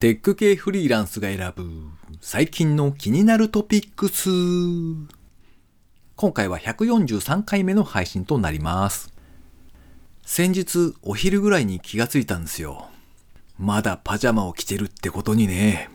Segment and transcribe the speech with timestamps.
[0.00, 1.68] テック系フリーランスが選ぶ
[2.20, 4.30] 最近の気になるトピックス。
[6.14, 9.12] 今回は143回目の配信となります。
[10.24, 12.86] 先日お昼ぐらいに気がついたんですよ。
[13.58, 15.90] まだパジャマを着てるってことにね。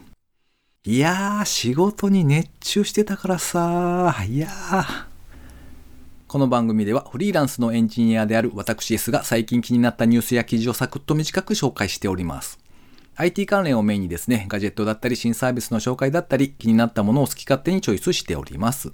[0.84, 5.06] いやー、仕事に熱中してたからさいやー。
[6.28, 12.63] この番組ではフリーランスのエンジニアである私 S が最近気になったニュースや記事をサクッと短く紹介しております。
[13.16, 18.92] IT 関連をメインにですね、ガジェットだったり新サービスの紹介だったり気になったものを好き勝手にチョイスしております。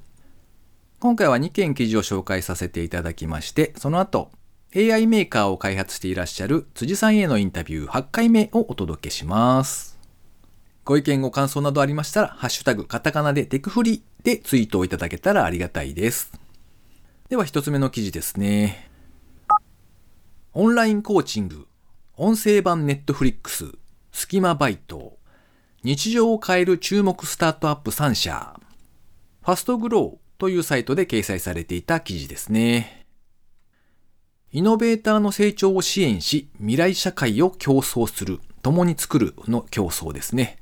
[0.99, 4.31] 今回は2件記事を紹介させていただきまして、その後、
[4.75, 9.97] AI メーカーを開発していらっしゃる辻さんへのインタビュー8回目をお届けします。
[10.83, 16.33] ご意見ご感想などありましたら、ハッシュタグカタカナでテクフリでツイートをいただけたらありがたいです。
[17.29, 18.89] では一つ目の記事ですね。
[20.53, 21.67] オンラインコーチング、
[22.17, 23.78] 音声版ネットフリックス、
[24.11, 25.17] スキマバイト、
[25.83, 28.59] 日常を変える注目スタートアップ3社、
[29.43, 33.05] ファストグローというサイトで掲載されていた記事ですね。
[34.51, 40.57] イノベーターの成長を支援し、未来社会を競争する、共に作るの競争ですね。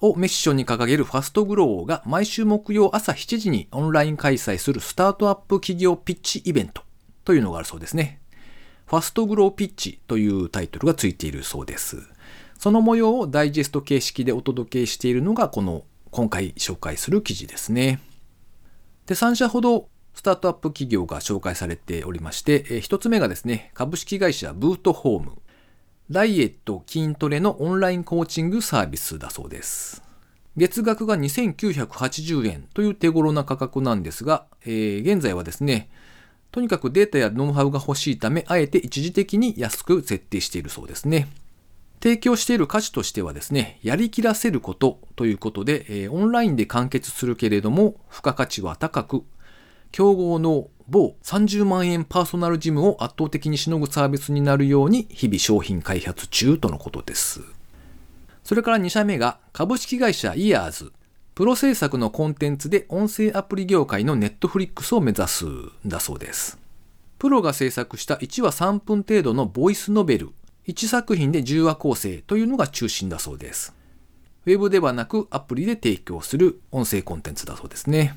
[0.00, 6.82] をメッションに掲げるファストグローが毎週木曜朝7時にオンライン開催するスタートアップ企業ピッチイベント
[7.24, 8.20] というのがあるそうですね。
[8.86, 12.06] ファストグローピッチというタイトルがついているそうです。
[12.58, 18.00] その模様をダイジェスト形式でお届けしているのがこの今回紹介する記事ですね。
[19.06, 25.32] で、3社ほどスタートアップ企業が紹介されておりまして、1つ目がですね、株式会社ブートホーム。
[26.10, 30.02] ダイエット、筋トレのオンラインコーチングサービスだそうです。
[30.56, 35.90] 月額が2980円という手頃な価格なんですが、えー現在はですね、
[36.50, 41.28] とにかくデータやノウハウが欲しいため、あえて一時的に安く設定しているそうですね。
[42.02, 49.24] 提供している価値としてはですね、やりきらせることということで、オンラインで完結するけれども、付加価値は高く、
[49.92, 57.40] 競合の某30万円パーソナルジムを圧倒的にしのぐサービスになるように日々商品開発中とのことです。
[58.44, 60.92] それから2社目が株式会社イヤーズ。
[61.34, 66.58] プロ制作のコンテンツで音声アプリ業界のネットフリックスを目指すんだそうです。
[67.18, 70.30] プロが制作した1話3分程度のボイスノベル、
[70.66, 73.74] 1作品で10話構成というのが中心だそうです。
[74.46, 78.16] ウェブではなくアプリで提供する音声コンテンツだそうですね。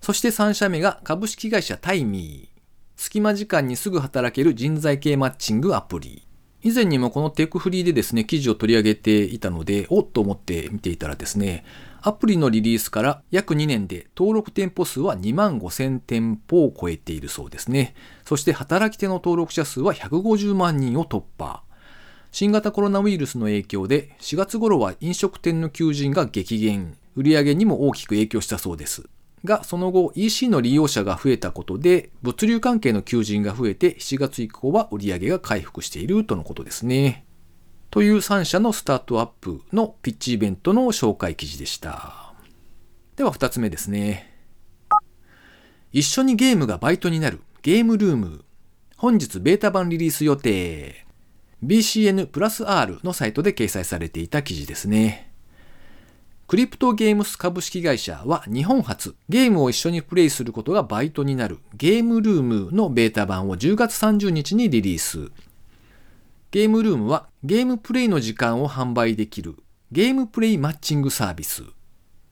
[0.00, 2.54] そして3社目が株式会社タイミー。
[2.96, 6.26] 隙間時間にすぐ働ける人材系マッチングアプリ。
[6.62, 11.64] 以前にもこのテックフリーでですね、記事を取り上げていたので、おっと思って見ていたらですね、
[12.06, 17.94] アプリのリリースから約2年で登録店舗数は2万5000店舗を超えているそうですね。
[18.26, 21.62] そして働き手の登録者数は150万人を突破。
[22.30, 29.08] 新型コロナウイルスの影響で4月頃は飲食店の求人が激減、売上にも大きく影響したそうです。
[29.42, 37.24] が、その後 EC の利用者が増えたことで、物流関係の求人が増えて7月以降は売上が回復しているとのことですね。
[37.94, 42.34] という3社のスタートアップのピッチイベントの紹介記事でした。
[43.14, 44.34] では2つ目ですね。
[45.92, 48.44] 一緒にゲームがバイトになるゲームルーム。
[48.96, 51.06] 本日ベータ版リリース予定。
[51.62, 55.30] BCN プラス R のサイトで掲載されていた記事ですね。
[56.48, 65.30] クリプトゲームス株式会社は日本初ゲームを一緒にプレイすることがバイトになるゲームルームのベータ版を10月30日にリリース。
[66.54, 69.56] ゲームルームはゲームプレイの時間を販売できる
[69.90, 71.64] ゲームプレイマッチングサービス。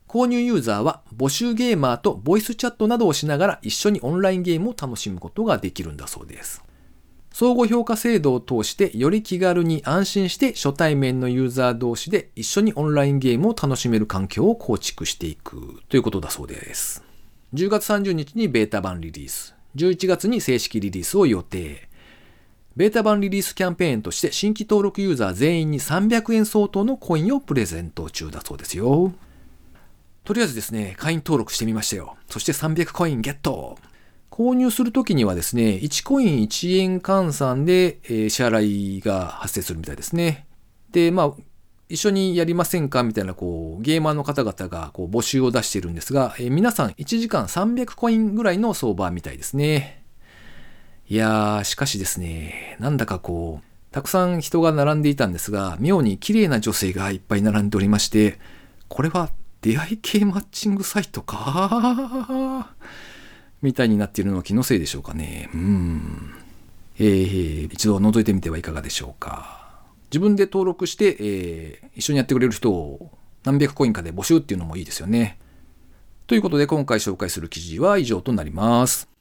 [0.07, 6.63] 購入ユーザーは募集ゲーマーとボイスチャットなどをしながら一緒にオンラインゲームを楽しむことができるんだそうです。
[7.33, 17.03] 相互評価制度を通してより気軽に安心して初対面のユーザー同士で一緒にオンラインゲームを楽しめる環境を構築していくということだそうです。
[17.55, 21.91] 10月30日にベータ版リリース、11月に正式リリースを予定。
[22.75, 29.13] ベータ版リリースキャンペーンとして新規登録ユーザー全員に300円相当のコインをプレゼント中だそうですよ。
[30.25, 32.17] とりあえずですね、会員登録してみましたよ。
[32.29, 33.77] そして300コインゲット
[34.31, 40.47] 購入するときにはですね、1コイン1円換算で、えー支払いが発生するみたいですね。
[40.93, 41.33] で、まあ、
[41.91, 50.02] 一緒にやりませんかみたいな、こう、ゲーマーの方々がこう募集を出しているんですが、えー皆さん1時間300コインぐらいの相場みたいですね。
[51.13, 58.39] いやー、しかしですね、なんだかこう、たくさん人が並んでいたんですが、妙に綺麗な女性がいっぱい並んでおりまして、
[58.89, 59.29] これは
[59.61, 62.71] 出会い系マッチングサイトか？
[63.61, 65.51] みたいになっているのは気のせいでしょうかね。
[65.53, 66.33] うん。
[66.99, 69.83] えー、一度覗いてみてはいかがでしょうか。
[70.11, 73.11] 自分で登録して、えー一緒にやってくれる人を
[73.45, 75.39] 何百コインかで募集っていうのもいいですよね。
[76.27, 79.12] ということで今回紹介する記事は以上となります。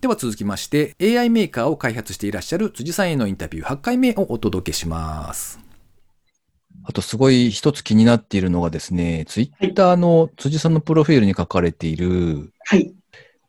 [0.00, 5.60] では続きまして AI メーカーを開発していらっしゃる辻さんへのインタビュー8回目をお届けします。
[6.84, 12.94] あとすごい一つ気になっているのがですね、ツイッターの辻さんのプロフィールに書かれている、はい。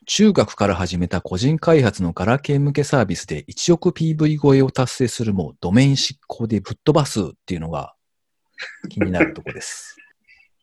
[0.05, 7.95] 中学から始めた個人開発のガラケー向けサービスで1億 PV 超えを達成するもドメイン執行でぶっ飛ばすっていうのが
[8.89, 9.95] 気になるとこです。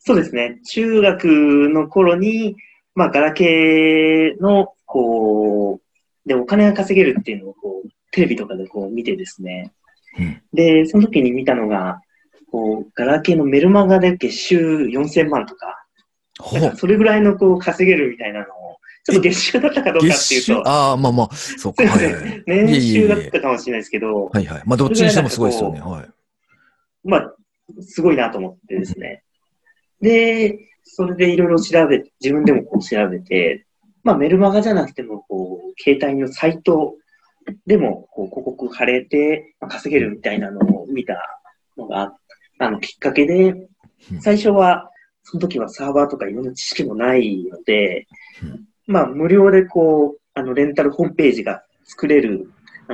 [0.01, 0.61] そうですね。
[0.71, 1.25] 中学
[1.71, 2.57] の頃に、
[2.95, 5.58] まあ、ガラケーの、こう、
[6.29, 9.73] で、お金が稼げるっていうのを、こう、テレビとかでこう見てですね。
[10.19, 12.01] うんで、その時に見たのが、
[12.51, 15.85] こう、ガラケーのメルマガで月収4000万とか、
[16.39, 21.87] かそれぐらいのこう稼げるみたいなのを、ちょっと月収だったかどうかっていうと、ああ、まあまあ、そうか。
[21.87, 22.43] はい。
[22.47, 24.63] 年収だったかもしれないですけど、はいはい。
[24.65, 25.81] まあ、どっちにしてもすごいですよね。
[25.81, 26.09] はい。
[27.05, 27.35] まあ、
[27.81, 29.23] すごいなと思ってですね。
[30.01, 33.67] で、それでいろいろ調べ、自分でもこう調べて、
[34.03, 35.48] まあメルマガじゃなくても、こう、
[35.83, 36.95] 携帯のサイト
[37.67, 41.41] でも、こう、広告貼れて、まあ稼げるみたいなのを見た
[41.77, 42.15] のが、
[42.59, 43.69] あの、きっかけで
[44.13, 44.91] うん、最初は、
[45.23, 48.07] その時はサーバーとかいろんな知識もないので
[48.43, 52.51] うん、まあ無料でこう、あの、レンタルホームページが作れる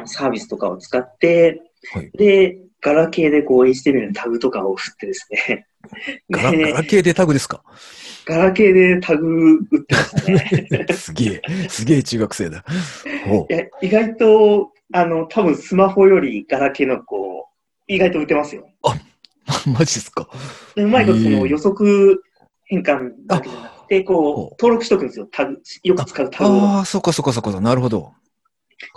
[0.07, 2.11] サービスとかを使って、はい。
[2.13, 5.67] で、ガラケーでこう HTML のタグとかを振ってですね。
[6.31, 7.63] ガラ ガでラケーでタグですか？
[8.27, 10.87] ガラケーでタグ打ってましたね。
[10.93, 12.63] すげえ、すげえ中学生だ。
[13.27, 17.55] ほいや、意外と、あの、多分スマホよりガラケーのこう、
[17.87, 18.69] 意外と打てますよ。
[18.85, 18.89] う。
[19.71, 20.29] マジですか？
[20.75, 22.23] でうまいことその予測
[22.65, 25.27] 変換だけじゃなくて、ほこう、登録しとくんですよ。
[25.33, 26.61] タグ、よく使うタグを。
[26.63, 27.59] ああ、そうかそうかそうか。
[27.61, 28.13] なるほど。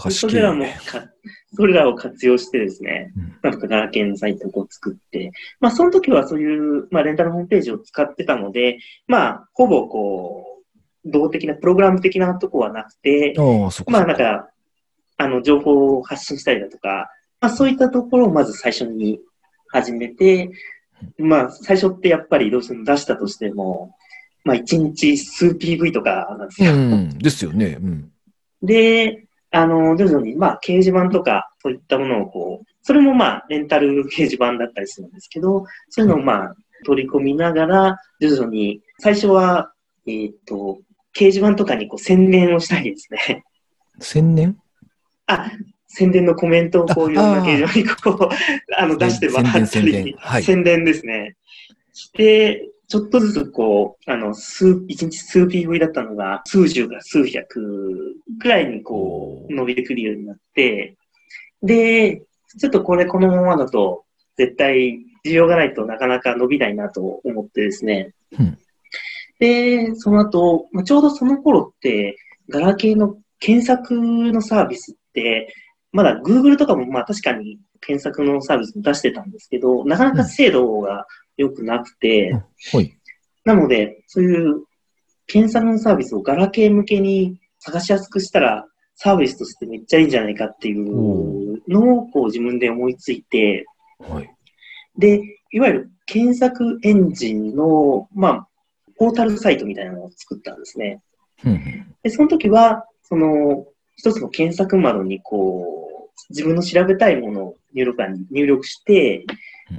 [0.09, 1.07] それらもか、
[1.55, 10.43] それらを活用してですね、うんなんとかガラケーのサイトを作って、まあその時はそういう、まあレンタルホームページを使ってたので、まあほぼこ
[11.05, 13.33] う、動的な、プログラム的なとこはなくて。
[13.87, 14.49] まあなんか、
[15.17, 17.09] あの、情報を発信したりだとか、
[17.39, 19.19] まあそういったところをまず最初に
[19.69, 20.51] 始めて、
[21.17, 23.95] まあ最初ってやっぱりどうしても出したとしても、
[24.43, 26.73] まあ1日数 PV とかなんですよ。
[26.73, 27.77] うん、ですよね。
[27.81, 28.11] うん。
[28.61, 36.55] で、あの、徐々に、まあ、掲示板とか、そういったものをこう、それもまあ、レンタル掲示板だったりするんですけど、そういうのをまあ、
[36.85, 39.71] 取り込みながら、徐々に、最初は、
[40.05, 40.79] えーっと、
[41.15, 43.43] 掲示板とかにこう宣伝をしたりですね。
[43.99, 44.57] 千年
[45.25, 45.51] あ、
[45.87, 48.29] 宣伝のコメントをこう、いろんな掲示板にこう、
[48.77, 51.35] あの、出して回った宣伝宣伝り、はい宣伝ですね。
[51.93, 60.95] して、ちょっとずつこう、あの、数、一日数 PV だったのが、数十から数百くらいにこう、伸びてくるようになって、
[61.61, 62.23] で、
[62.57, 64.05] ちょっとこれこのままだと、
[64.37, 68.13] 絶対需要がないとなかなか伸びないなと思ってですね。
[68.39, 68.57] うん
[69.39, 72.17] で、その後、まあちょうどその頃って、
[72.49, 75.53] ガラケーの検索のサービスって、
[75.91, 81.05] まだ Google とかもまあ確かに検索のサービスも出してたんですけど、なかなか精度が
[81.37, 82.33] 良くなくて、
[82.71, 82.93] はい。
[83.45, 84.63] なので、そういう
[85.27, 93.65] 検索のサービスをガラケー向けに探しやすくしたら、サービスとしてめっちゃいいんじゃないかっていうのをこう自分で思いついて、
[93.99, 94.29] はい。
[94.97, 98.47] で、いわゆる検索エンジンの、まあ、
[98.97, 101.01] ポータルサイトみたいなのを作ったんですね。
[102.03, 103.65] で、その時は、その、
[103.95, 109.25] 一つの検索窓にこう、自分の調べたいものを入力欄に入力して、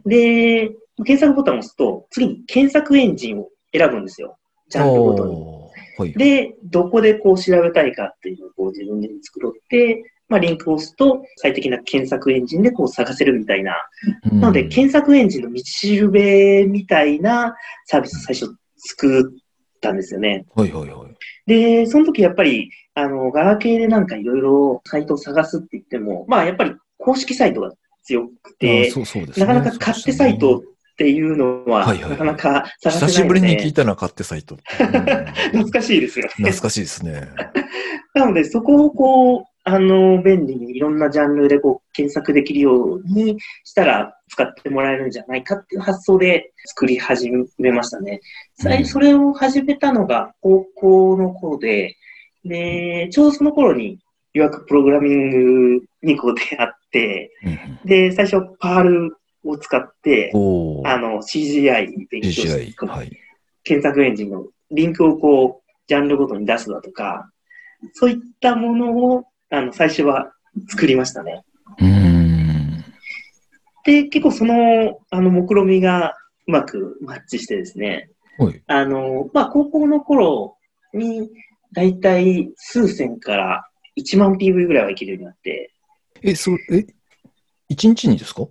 [0.07, 0.71] で、
[1.05, 4.39] 検索ボタンを押すと、次に検索エンジンを選ぶんですよ。
[4.69, 5.59] ジャンルごとに。
[5.99, 6.13] はい。
[6.13, 13.75] で、どこでこう調べたいかっていうのをこう自分で作って、まあ、リンクを押すと最適な検索エンジンでこう探せるみたいな。
[14.31, 19.41] うんなので、検索エンジンの道しるべみたいなサービスを最初作っ
[19.81, 20.47] たんですよね。
[20.55, 21.17] はいはいはい。
[21.47, 30.63] で、その時やっぱり、あの、ガラケーでなんかいろいろサイトを探すって言っても、まあやっぱり公式サイトが強くあて、そうそうですねなかなか勝手サイト
[30.99, 34.57] っていうのは、はいはいなかなか探せない久しぶりに聞いたな、買ってサイト。
[34.81, 36.33] うん懐かしいですよね。
[36.39, 37.29] 懐かしいですね。
[38.15, 48.21] なので、そこをこう、あの、便利にいろんなジャンルでこう検索できるようにしたら使ってもらえるんじゃないかっていう発想で作り始めましたね。
[48.65, 51.97] うんそれを始めたのが高校の頃で、
[52.45, 54.01] で、ちょうどその頃に、
[54.35, 59.17] 予約プログラミングにこう出会って、うんうんで、最初パール
[59.49, 62.43] を使って、あの、CGI 勉強し
[62.77, 62.87] て。
[62.87, 63.11] はい。
[63.65, 67.31] 検索エンジンのリンクをこう、ジャンルごとに出すだとか、
[67.95, 70.33] そういったものを、あの、最初は
[70.69, 71.43] 作りましたね。
[73.85, 76.15] で、結構その、あの、目論みが
[76.47, 78.63] うまくマッチしてですね、はい。
[78.67, 80.57] あの、まあ、高校の頃
[80.93, 81.31] に、
[81.73, 85.71] だいたい数千から1万 PV ぐらいはいけるようになって、
[86.23, 86.87] え、それ、え、
[87.69, 88.47] 一日にですか？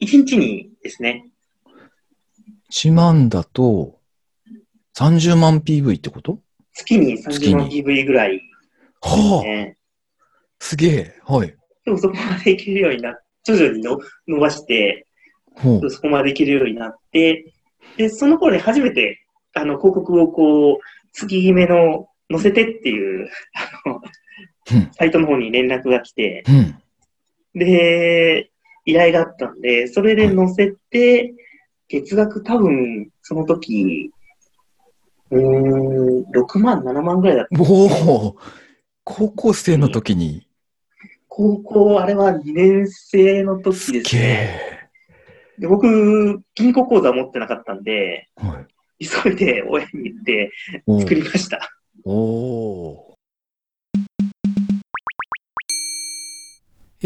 [0.00, 1.26] 1日にですね、
[2.72, 3.98] ?1 万だと、
[4.96, 6.40] 30万 PV ってこと？
[6.72, 8.40] 月に30万月 PV ぐらい
[9.00, 9.76] はあ、ね、
[10.58, 11.20] すげえ。
[11.24, 11.54] はい。
[11.84, 15.06] でもそこまでいけるようになっ徐々にの伸ばして、
[15.54, 15.90] ほう。
[15.90, 17.52] そこまでいけるようになって、
[17.96, 19.20] で、その頃に初めて、
[19.52, 20.78] あの、広告をこう、
[21.12, 23.28] 月決めの載せてっていう、
[23.84, 24.00] あの
[24.72, 26.78] うん、サイトの方に連絡が来て、うん。
[27.54, 28.50] で、
[28.84, 31.34] 依頼があったんで、それで載せて、
[31.88, 34.10] 月額多分、その時、
[35.30, 37.62] うーん、6万、7万ぐらいだった。
[37.62, 38.36] おお
[39.04, 40.46] 高校生の時に、
[41.28, 44.60] 高校、あれは2年生の時すですげね。
[45.58, 45.60] え。
[45.60, 48.64] で僕、銀行口座持ってなかったんで、は
[49.00, 49.06] い。
[49.06, 50.50] 急いで親に言って
[50.86, 51.70] お作りました。
[52.04, 53.03] おお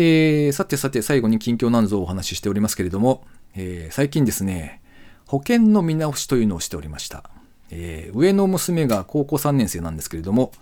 [0.00, 3.24] えー、さてさて最後に近況なんぞをお話ししておりますけれども、
[3.56, 4.80] えー最近ですね、
[5.26, 7.24] 保険の見直しというのをしておりました。
[7.72, 10.52] えー上の娘が高校3年生なんですけれども、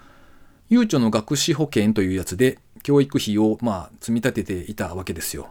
[0.71, 5.51] ゆうちょの学資保険というやつで教育費をまあ積み立てていたわけですよ。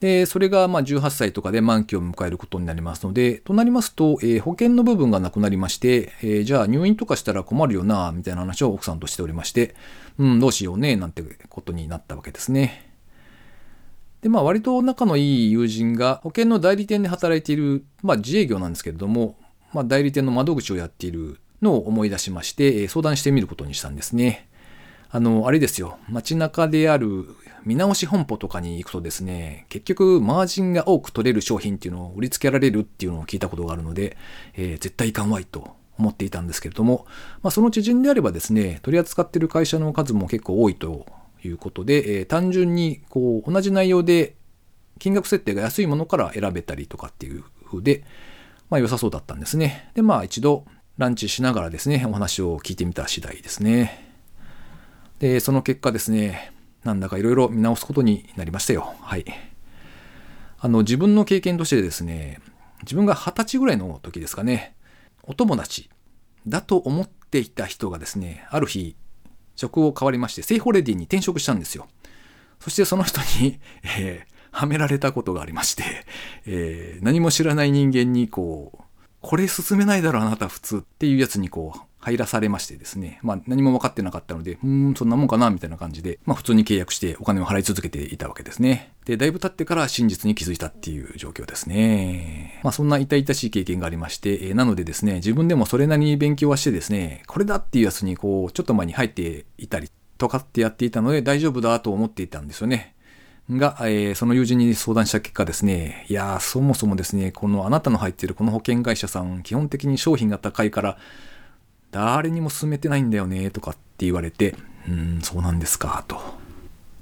[0.00, 9.74] で、それがまあ18歳とかで満期を迎えることになりますので、となりますと、えー保険の部分がなくなりまして、えーじゃあ入院とかしたら困るよな、みたいな話を奥さんとしておりまして、
[10.18, 12.91] うん、どうしようね、なんてことになったわけですね。
[14.22, 19.36] で、まあ割と仲のいい友人が保険の代理店で働いている、まあ自営業なんですけれども、
[19.72, 24.48] まあ代理店の窓口をやっているのを思い出しまして、え相談してみることにしたんですね。
[25.10, 25.98] あの、あれですよ。
[26.08, 27.26] 街中である
[27.64, 34.16] 見直し本舗とかに行くとですね、結局マージンが多く取れる商品っていうのを売りつけられるっていうのを聞いたことがあるので、
[34.54, 37.06] えー絶対いかんわいと思っていたんですけれども、
[37.42, 41.06] まあ、その知人であればですね、取り扱ってる会社の数も結構多いと
[41.48, 44.36] いうことで、えー単純にこう同じ内容で
[44.98, 48.04] 金額設定が安いものから選べたりとかっていう風で、
[48.70, 49.90] まあ良さそうだったんですね。
[49.94, 50.64] で、まあ一度
[50.98, 54.12] ランチしながらですね、お話を聞いてみた次第ですね。
[55.18, 56.52] で、その結果ですね、
[56.84, 58.94] なんだかいろいろ見直すことになりましたよ。
[59.00, 59.24] はい。
[60.58, 62.40] あの、自分の経験としてですね、
[62.82, 64.74] 自分が二十歳ぐらいの時ですかね、
[65.22, 65.90] お友達
[66.46, 68.96] だと思っていた人がですね、ある日、
[69.56, 71.88] 職を変わりまして、セイホレディに転職したんですよ。
[72.60, 73.60] そしてその人に、
[73.98, 75.82] えーはめられたことがありまして、
[76.44, 78.82] えー何も知らない人間にこう、
[79.20, 88.92] これ進めないだろあなた普通っていうやつにこう入らされましてですね、まあ何も分かってなかったので、うーん、そんなもんかなみたいな感じで、まあ普通に契約してお金を払い続けていたわけですね。
[89.04, 92.60] で、だいぶ経ってから真実に気づいたっていう状況ですね。
[92.64, 102.94] まあそんな痛々しい経験がありまして、えーなのでですね、自分でもそれなりに勉強はしてですね、これだっていうやつにこう、ちょっと前に入っていたりとかってやっていたので大丈夫だと思っていたんですよね。
[103.50, 110.98] が、えーその友人に相談した結果ですね、いやー、そもそもですね、このあなたの入っているこの保険会社さん、基本的に商品が高いから、
[111.92, 114.56] 誰にも勧めてないんだよね、とかって言われて、
[114.88, 116.16] うーん、そうなんですか、と。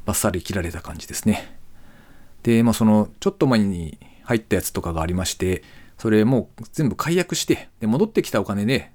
[0.04, 1.56] バッサリ切られた感じですね。
[2.42, 5.62] で、まあその、ちょっと前に入ったやつとかがありまして、
[5.96, 8.90] それもう全部解約して、で、戻ってきたお金で、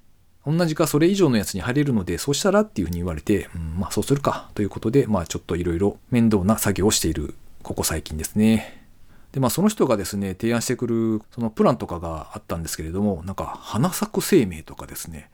[0.46, 8.84] 同じかそれ以上のやつに入れるので、そうしたらっていうふうに言われて、うん、まあそうするかということで、まあちょっといろいろ面倒な作業をしている、ここ最近ですね。
[9.32, 15.30] で、まあその人がですね、提案してくる、そのプランとかがあったんですけれども、なんか、花咲く生命とかですね、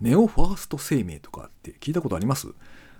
[0.00, 2.48] ネオファースト生命とかって聞いたことあります？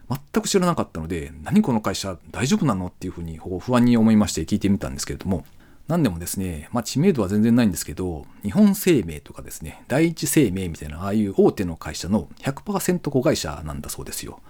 [0.09, 5.45] 全く知らなかったので、何この会社大丈夫なのっていうふうに不安に思いまして聞いてみたんですけれども、
[5.88, 14.41] 何でもですね、まあ知名度は全然ないんですけど、日本生命とかですね、第一生命みたいな、ああいう大手の会社の100%子会社なんだそうですよ。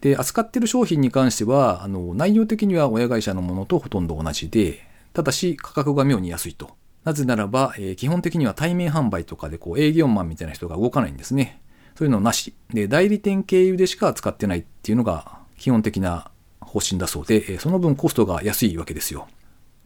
[0.00, 6.76] で、扱ってる商品に関しては、あの、内容的には親会社のものとほとんど同じで、ただし価格が妙に安いと。
[7.04, 11.60] なぜならば、えー基本的には対面販売とかでこう営業マンみたいな人が動かないんですね。
[11.96, 12.54] そういうのなし。
[12.70, 19.28] で、代理店経由でしか使ってないっていうのが基本的な方針だそうで、その分コストが安いわけですよ。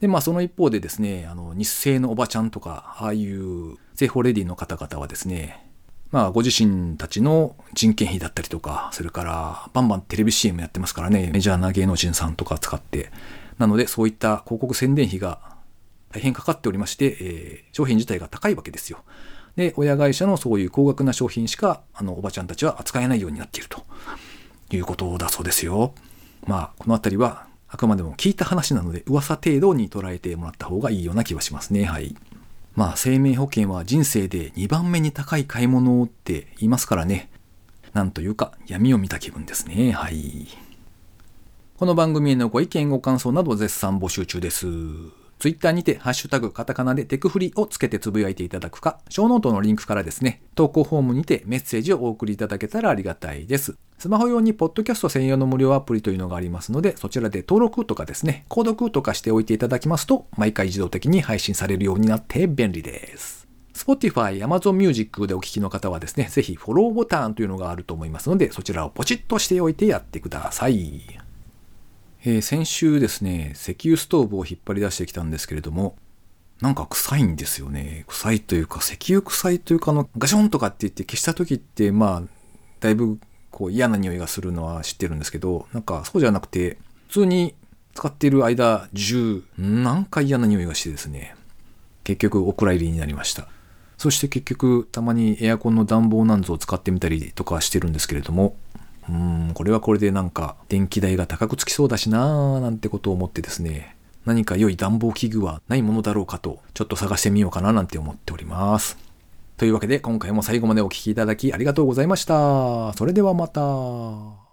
[0.01, 5.67] で、まあその一方でですね、あの、日清のおばちゃんとか、ああいう製法レディの方々はですね、
[6.11, 13.11] まあご自身たちの人件費だったりとか、それからバンバンテレビ CM やってますからね、メジャーな芸能人さんとか使って、
[13.59, 15.57] なのでそういった広告宣伝費が
[16.11, 19.05] 大変かかっておりまして、えー商品自体が高いわけですよ。
[19.59, 23.83] で、親会社のそういう高額な商品しか、あの、おばちゃんたちは扱えないようになっていると
[24.71, 25.95] いうことだそうですよ。
[26.47, 31.85] まあ、このあたりはあくまでも聞いた話なので噂程度に捉えてもらった方がいいような気はしますね。
[31.87, 32.15] はい。
[32.77, 37.29] まあ生命保険は人生で2番目に高い買い物って言いますからね。
[37.95, 39.91] なんというか闇を見た気分ですね。
[39.91, 40.47] はい。
[41.77, 44.69] この番組へのご意見ご感想など絶賛募集中です。
[45.39, 53.77] ツイッターにて、ハッシュタグ、カタカナでテクフリをつけてつぶやいていただくか、ショーノートのリンクからですね、投稿フォームにてメッセージをお送りいただけたらありがたいです。
[53.99, 63.47] スマホ用にポッドキャスト専用の無料アプリというのがありますので、そちらで登録とかですね、購読とかしておいていただきますと、毎回自動的に配信されるようになって便利です。
[63.75, 71.28] Spotify、Amazon Music でお聴きの方はですね、ぜひフォローボタンというのがあると思いますので、そちらをポチッとしておいてやってください。
[72.25, 75.97] えー、先週ですね、石油ストーブを引っ張り出してきたんですけれども、
[76.61, 78.05] なんか臭いんですよね。
[78.09, 82.29] 臭いというか、石油臭いというか、あの、ガションとかって言って消した時って、まあ、
[82.81, 83.19] だいぶ
[83.51, 87.55] こう嫌な匂いがするのは知ってるんですけど、なんかそうじゃなくて、普通に
[87.95, 91.37] 使っている間中、なんか嫌な匂いがしてですね、
[92.03, 93.49] 結局お蔵入りになりました。
[93.97, 98.57] そして結局、たまにエアコンの暖房なんぞを使ってみたりとかしてるんですけれども、
[99.09, 108.99] うーん、これはこれでなんか電気代が高くつきそうだしなーなんてことを思ってですね、何か良い暖房器具はないものだろうかと、ちょっと探してみようかななんて思っております。
[109.57, 112.93] というわけで今回も最後までお聴きいただきありがとうございました。
[112.93, 114.48] それではまた。